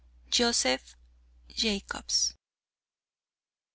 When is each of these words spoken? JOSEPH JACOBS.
JOSEPH 0.31 0.95
JACOBS. 1.49 2.33